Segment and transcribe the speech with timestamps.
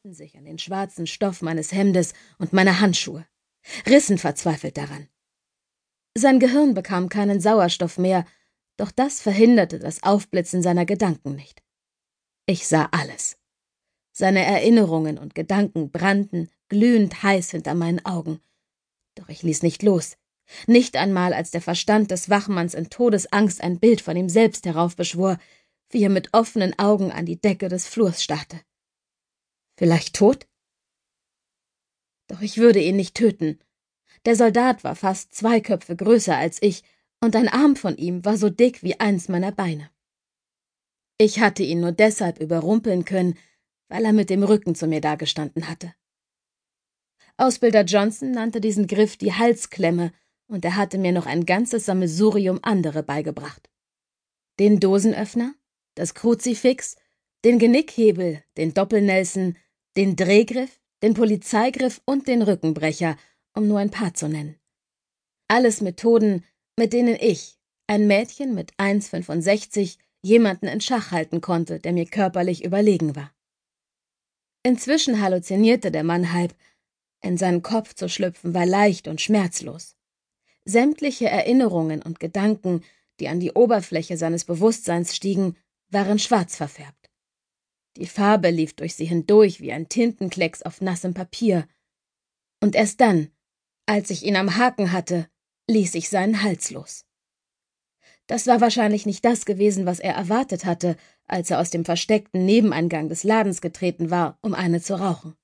[0.00, 3.26] klammerte sich an den schwarzen Stoff meines Hemdes und meiner Handschuhe,
[3.86, 5.08] rissen verzweifelt daran.
[6.16, 8.24] Sein Gehirn bekam keinen Sauerstoff mehr,
[8.78, 11.62] doch das verhinderte das Aufblitzen seiner Gedanken nicht.
[12.46, 13.36] Ich sah alles.
[14.12, 18.40] Seine Erinnerungen und Gedanken brannten glühend heiß hinter meinen Augen.
[19.16, 20.16] Doch ich ließ nicht los,
[20.66, 25.38] nicht einmal als der Verstand des Wachmanns in Todesangst ein Bild von ihm selbst heraufbeschwor,
[25.90, 28.60] wie er mit offenen Augen an die Decke des Flurs starrte.
[29.80, 30.46] Vielleicht tot?
[32.28, 33.58] Doch ich würde ihn nicht töten.
[34.26, 36.84] Der Soldat war fast zwei Köpfe größer als ich,
[37.22, 39.88] und ein Arm von ihm war so dick wie eins meiner Beine.
[41.16, 43.38] Ich hatte ihn nur deshalb überrumpeln können,
[43.88, 45.94] weil er mit dem Rücken zu mir dagestanden hatte.
[47.38, 50.12] Ausbilder Johnson nannte diesen Griff die Halsklemme,
[50.46, 53.70] und er hatte mir noch ein ganzes Sammelsurium andere beigebracht.
[54.58, 55.54] Den Dosenöffner,
[55.94, 56.96] das Kruzifix,
[57.46, 59.56] den Genickhebel, den Doppelnelson,
[59.96, 63.16] den Drehgriff, den Polizeigriff und den Rückenbrecher,
[63.54, 64.56] um nur ein paar zu nennen.
[65.48, 66.44] Alles Methoden,
[66.76, 72.64] mit denen ich, ein Mädchen mit 1,65, jemanden in Schach halten konnte, der mir körperlich
[72.64, 73.32] überlegen war.
[74.62, 76.54] Inzwischen halluzinierte der Mann halb.
[77.22, 79.96] In seinen Kopf zu schlüpfen war leicht und schmerzlos.
[80.64, 82.84] Sämtliche Erinnerungen und Gedanken,
[83.18, 85.56] die an die Oberfläche seines Bewusstseins stiegen,
[85.88, 86.99] waren schwarz verfärbt.
[87.96, 91.66] Die Farbe lief durch sie hindurch wie ein Tintenklecks auf nassem Papier.
[92.60, 93.30] Und erst dann,
[93.86, 95.28] als ich ihn am Haken hatte,
[95.68, 97.04] ließ ich seinen Hals los.
[98.26, 100.96] Das war wahrscheinlich nicht das gewesen, was er erwartet hatte,
[101.26, 105.34] als er aus dem versteckten Nebeneingang des Ladens getreten war, um eine zu rauchen.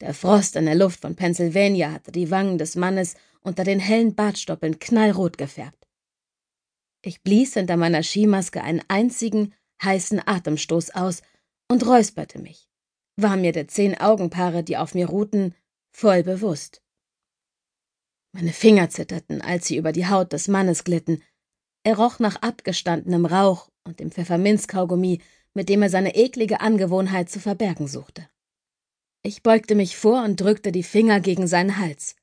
[0.00, 4.14] Der Frost in der Luft von Pennsylvania hatte die Wangen des Mannes unter den hellen
[4.14, 5.86] Bartstoppeln knallrot gefärbt.
[7.02, 11.22] Ich blies hinter meiner Skimaske einen einzigen, heißen Atemstoß aus
[11.68, 12.68] und räusperte mich,
[13.16, 15.54] war mir der zehn Augenpaare, die auf mir ruhten,
[15.92, 16.82] voll bewusst.
[18.32, 21.22] Meine Finger zitterten, als sie über die Haut des Mannes glitten.
[21.82, 25.20] Er roch nach abgestandenem Rauch und dem Pfefferminzkaugummi,
[25.54, 28.28] mit dem er seine eklige Angewohnheit zu verbergen suchte.
[29.22, 32.14] Ich beugte mich vor und drückte die Finger gegen seinen Hals.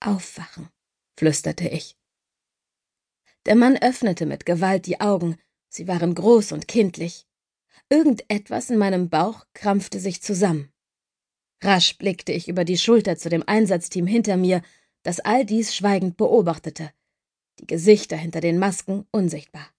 [0.00, 0.68] Aufwachen,
[1.16, 1.96] flüsterte ich.
[3.46, 5.36] Der Mann öffnete mit Gewalt die Augen,
[5.68, 7.26] sie waren groß und kindlich.
[7.88, 10.72] Irgendetwas in meinem Bauch krampfte sich zusammen.
[11.62, 14.62] Rasch blickte ich über die Schulter zu dem Einsatzteam hinter mir,
[15.02, 16.90] das all dies schweigend beobachtete,
[17.60, 19.70] die Gesichter hinter den Masken unsichtbar.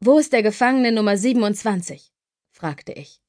[0.00, 2.12] Wo ist der Gefangene Nummer 27?
[2.50, 3.20] fragte ich.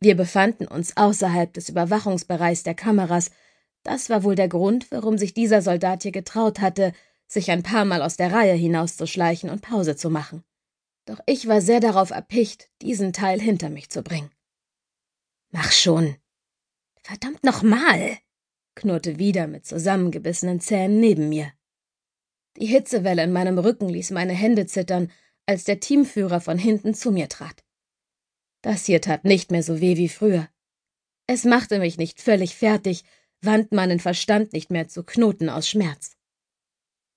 [0.00, 3.32] Wir befanden uns außerhalb des Überwachungsbereichs der Kameras.
[3.82, 6.92] Das war wohl der Grund, warum sich dieser Soldat hier getraut hatte,
[7.28, 10.42] sich ein paar Mal aus der Reihe hinauszuschleichen und Pause zu machen.
[11.04, 14.30] Doch ich war sehr darauf erpicht, diesen Teil hinter mich zu bringen.
[15.50, 16.16] Mach schon.
[17.02, 18.18] Verdammt nochmal,
[18.74, 21.52] knurrte wieder mit zusammengebissenen Zähnen neben mir.
[22.56, 25.10] Die Hitzewelle in meinem Rücken ließ meine Hände zittern,
[25.46, 27.64] als der Teamführer von hinten zu mir trat.
[28.60, 30.48] Das hier tat nicht mehr so weh wie früher.
[31.26, 33.04] Es machte mich nicht völlig fertig,
[33.40, 36.17] wand meinen Verstand nicht mehr zu Knoten aus Schmerz.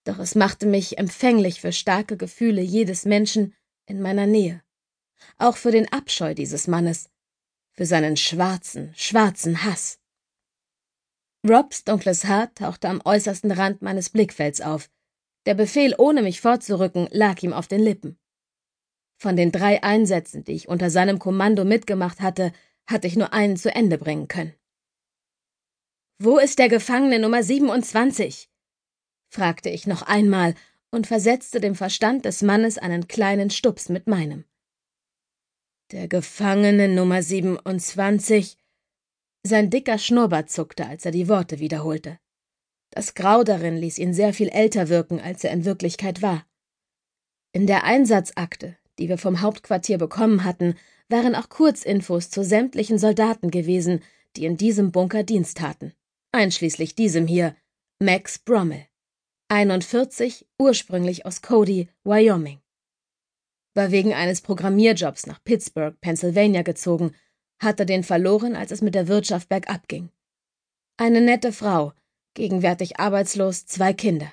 [0.04, 3.54] Doch es machte mich empfänglich für starke Gefühle jedes Menschen
[3.86, 4.64] in meiner Nähe,
[5.38, 7.10] auch für den Abscheu dieses Mannes,
[7.72, 10.00] für seinen schwarzen, schwarzen Hass.
[11.48, 14.90] Robs dunkles Haar tauchte am äußersten Rand meines Blickfelds auf.
[15.48, 18.20] Der Befehl, ohne mich fortzurücken, lag ihm auf den Lippen.
[19.18, 22.54] Von den drei Einsätzen, die ich unter seinem Kommando mitgemacht hatte,
[22.88, 24.54] hatte ich nur einen zu Ende bringen können.
[26.20, 28.51] Wo ist der Gefangene Nummer 27?
[29.32, 30.56] Fragte ich noch einmal
[30.92, 34.44] und versetzte dem Verstand des Mannes einen kleinen Stups mit meinem.
[35.92, 38.58] Der Gefangene Nummer 27.
[39.44, 42.20] Sein dicker Schnurrbart zuckte, als er die Worte wiederholte.
[42.92, 46.46] Das Grau darin ließ ihn sehr viel älter wirken, als er in Wirklichkeit war.
[47.54, 50.76] In der Einsatzakte, die wir vom Hauptquartier bekommen hatten,
[51.08, 54.02] waren auch Kurzinfos zu sämtlichen Soldaten gewesen,
[54.36, 55.94] die in diesem Bunker Dienst taten,
[56.32, 57.56] einschließlich diesem hier,
[58.00, 58.86] Max Brommel,
[59.52, 62.62] 41, ursprünglich aus Cody, Wyoming
[63.74, 67.14] war wegen eines Programmierjobs nach Pittsburgh, Pennsylvania gezogen,
[67.60, 70.10] hatte den verloren, als es mit der Wirtschaft bergab ging.
[70.98, 71.94] Eine nette Frau,
[72.34, 74.32] gegenwärtig arbeitslos, zwei Kinder.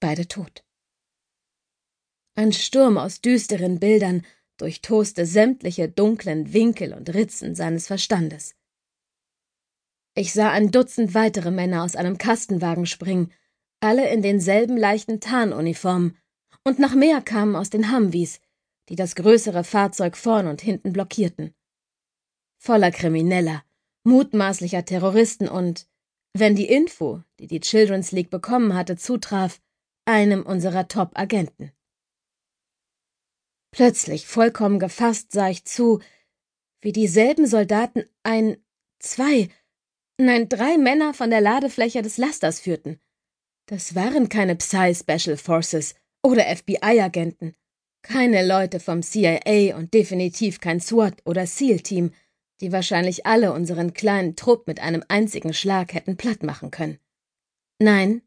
[0.00, 0.64] Beide tot.
[2.36, 4.24] Ein Sturm aus düsteren Bildern
[4.58, 8.54] durchtoste sämtliche dunklen Winkel und Ritzen seines Verstandes.
[10.14, 13.32] Ich sah ein Dutzend weitere Männer aus einem Kastenwagen springen,
[13.80, 16.16] alle in denselben leichten Tarnuniformen,
[16.64, 18.40] und noch mehr kamen aus den Humvees,
[18.88, 21.54] die das größere Fahrzeug vorn und hinten blockierten.
[22.58, 23.64] Voller Krimineller,
[24.04, 25.86] mutmaßlicher Terroristen und,
[26.34, 29.60] wenn die Info, die die Children's League bekommen hatte, zutraf,
[30.04, 31.72] einem unserer Top-Agenten.
[33.72, 36.00] Plötzlich, vollkommen gefasst, sah ich zu,
[36.80, 38.56] wie dieselben Soldaten ein,
[38.98, 39.48] zwei,
[40.18, 43.00] nein, drei Männer von der Ladefläche des Lasters führten.
[43.66, 47.54] Das waren keine Psy Special Forces oder FBI-Agenten,
[48.02, 52.12] keine Leute vom CIA und definitiv kein SWAT oder SEAL-Team,
[52.60, 56.98] die wahrscheinlich alle unseren kleinen Trupp mit einem einzigen Schlag hätten platt machen können.
[57.80, 58.22] Nein,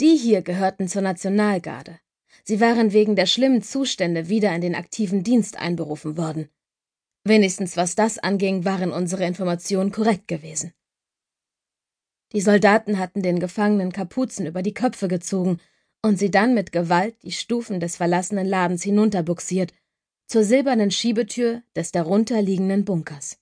[0.00, 2.00] die hier gehörten zur Nationalgarde.
[2.44, 6.48] Sie waren wegen der schlimmen Zustände wieder in den aktiven Dienst einberufen worden.
[7.24, 10.72] Wenigstens was das anging, waren unsere Informationen korrekt gewesen.
[12.32, 15.60] Die Soldaten hatten den Gefangenen Kapuzen über die Köpfe gezogen
[16.02, 19.72] und sie dann mit Gewalt die Stufen des verlassenen Ladens hinunterbuxiert,
[20.26, 23.38] zur silbernen Schiebetür des darunter liegenden Bunkers.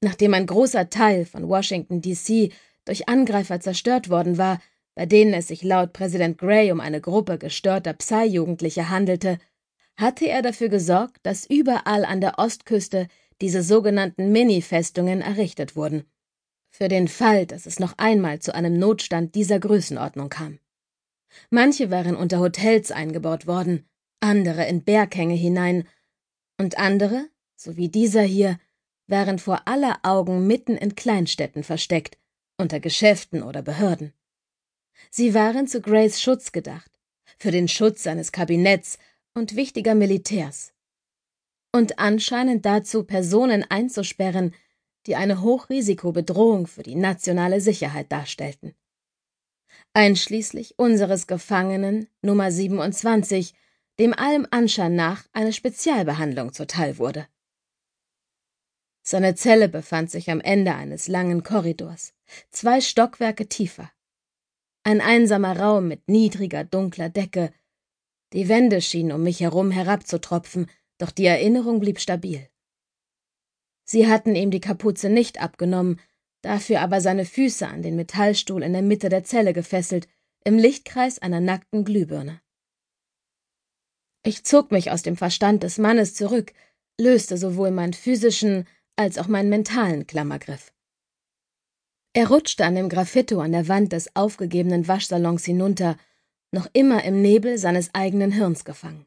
[0.00, 2.52] Nachdem ein großer Teil von Washington DC
[2.84, 4.60] durch Angreifer zerstört worden war,
[4.94, 9.38] bei denen es sich laut Präsident Gray um eine Gruppe gestörter Psy-Jugendlicher handelte,
[9.96, 13.08] hatte er dafür gesorgt, dass überall an der Ostküste
[13.40, 16.04] diese sogenannten Mini-Festungen errichtet wurden.
[16.70, 20.58] Für den Fall, dass es noch einmal zu einem Notstand dieser Größenordnung kam.
[21.50, 23.88] Manche waren unter Hotels eingebaut worden,
[24.20, 25.88] andere in Berghänge hinein,
[26.60, 28.58] und andere, so wie dieser hier,
[29.06, 32.18] waren vor aller Augen mitten in Kleinstädten versteckt,
[32.58, 34.12] unter Geschäften oder Behörden.
[35.10, 36.90] Sie waren zu Grays Schutz gedacht,
[37.38, 38.98] für den Schutz seines Kabinetts
[39.34, 40.72] und wichtiger Militärs.
[41.72, 44.54] Und anscheinend dazu, Personen einzusperren,
[45.08, 48.74] die eine Hochrisikobedrohung für die nationale Sicherheit darstellten.
[49.94, 53.54] Einschließlich unseres Gefangenen Nummer 27,
[53.98, 57.26] dem allem Anschein nach eine Spezialbehandlung zuteil wurde.
[59.02, 62.12] Seine Zelle befand sich am Ende eines langen Korridors,
[62.50, 63.90] zwei Stockwerke tiefer.
[64.82, 67.50] Ein einsamer Raum mit niedriger, dunkler Decke.
[68.34, 70.68] Die Wände schienen um mich herum herabzutropfen,
[70.98, 72.46] doch die Erinnerung blieb stabil.
[73.90, 75.98] Sie hatten ihm die Kapuze nicht abgenommen,
[76.42, 80.08] dafür aber seine Füße an den Metallstuhl in der Mitte der Zelle gefesselt,
[80.44, 82.42] im Lichtkreis einer nackten Glühbirne.
[84.22, 86.52] Ich zog mich aus dem Verstand des Mannes zurück,
[87.00, 90.72] löste sowohl meinen physischen als auch meinen mentalen Klammergriff.
[92.12, 95.96] Er rutschte an dem Graffito an der Wand des aufgegebenen Waschsalons hinunter,
[96.52, 99.06] noch immer im Nebel seines eigenen Hirns gefangen.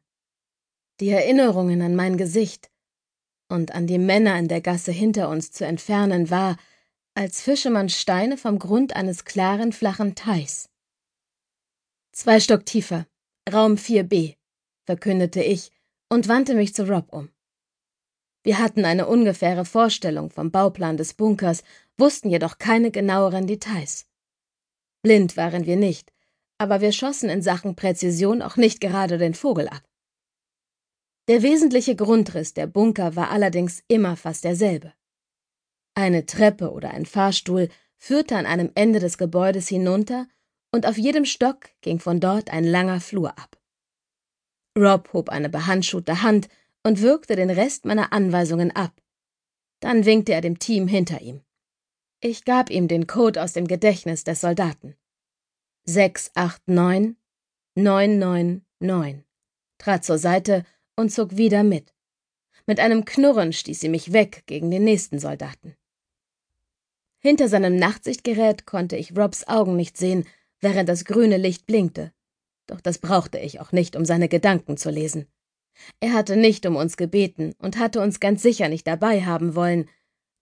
[0.99, 2.70] Die Erinnerungen an mein Gesicht
[3.51, 6.57] und an die Männer in der Gasse hinter uns zu entfernen war,
[7.13, 10.69] als fische man Steine vom Grund eines klaren, flachen Teichs.
[12.13, 13.05] Zwei Stock tiefer,
[13.51, 14.35] Raum 4b,
[14.85, 15.71] verkündete ich
[16.09, 17.29] und wandte mich zu Rob um.
[18.43, 21.63] Wir hatten eine ungefähre Vorstellung vom Bauplan des Bunkers,
[21.97, 24.07] wussten jedoch keine genaueren Details.
[25.03, 26.11] Blind waren wir nicht,
[26.57, 29.83] aber wir schossen in Sachen Präzision auch nicht gerade den Vogel ab.
[31.27, 34.93] Der wesentliche Grundriss der Bunker war allerdings immer fast derselbe.
[35.93, 40.27] Eine Treppe oder ein Fahrstuhl führte an einem Ende des Gebäudes hinunter
[40.71, 43.61] und auf jedem Stock ging von dort ein langer Flur ab.
[44.77, 46.47] Rob hob eine behandschuhte Hand
[46.83, 49.01] und wirkte den Rest meiner Anweisungen ab.
[49.81, 51.41] Dann winkte er dem Team hinter ihm.
[52.21, 54.95] Ich gab ihm den Code aus dem Gedächtnis des Soldaten.
[55.85, 57.17] 689
[57.75, 59.25] 999,
[59.77, 61.93] trat zur Seite und zog wieder mit.
[62.67, 65.75] Mit einem Knurren stieß sie mich weg gegen den nächsten Soldaten.
[67.19, 70.25] Hinter seinem Nachtsichtgerät konnte ich Robs Augen nicht sehen,
[70.59, 72.13] während das grüne Licht blinkte.
[72.67, 75.27] Doch das brauchte ich auch nicht, um seine Gedanken zu lesen.
[75.99, 79.89] Er hatte nicht um uns gebeten und hatte uns ganz sicher nicht dabei haben wollen,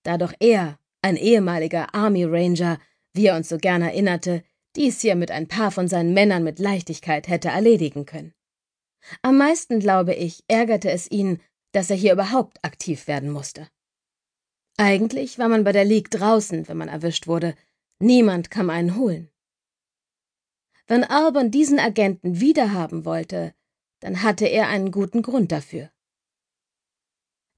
[0.04, 2.80] da doch er, ein ehemaliger Army Ranger,
[3.14, 4.44] wie er uns so gern erinnerte,
[4.76, 8.34] dies hier mit ein paar von seinen Männern mit Leichtigkeit hätte erledigen können.
[9.22, 11.40] Am meisten, glaube ich, ärgerte es ihn,
[11.72, 13.68] dass er hier überhaupt aktiv werden musste.
[14.78, 17.56] Eigentlich war man bei der League draußen, wenn man erwischt wurde.
[18.00, 19.30] Niemand kam einen holen.
[20.88, 23.54] Wenn Alban diesen Agenten wiederhaben wollte,
[24.00, 25.92] dann hatte er einen guten Grund dafür.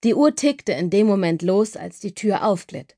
[0.03, 2.97] Die Uhr tickte in dem Moment los, als die Tür aufglitt.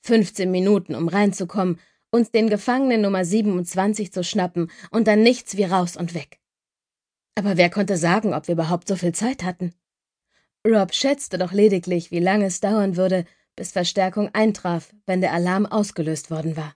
[0.00, 1.78] 15 Minuten, um reinzukommen,
[2.10, 6.40] uns den Gefangenen Nummer 27 zu schnappen und dann nichts wie raus und weg.
[7.38, 9.72] Aber wer konnte sagen, ob wir überhaupt so viel Zeit hatten?
[10.66, 15.64] Rob schätzte doch lediglich, wie lange es dauern würde, bis Verstärkung eintraf, wenn der Alarm
[15.64, 16.74] ausgelöst worden war.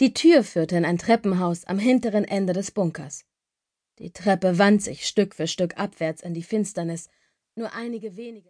[0.00, 3.24] Die Tür führte in ein Treppenhaus am hinteren Ende des Bunkers.
[4.00, 7.08] Die Treppe wand sich Stück für Stück abwärts in die Finsternis,
[7.54, 8.40] nur einige wenige